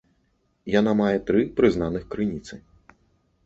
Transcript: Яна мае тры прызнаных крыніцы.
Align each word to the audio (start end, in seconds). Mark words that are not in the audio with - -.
Яна 0.79 0.91
мае 1.03 1.17
тры 1.29 1.43
прызнаных 1.59 2.03
крыніцы. 2.17 2.55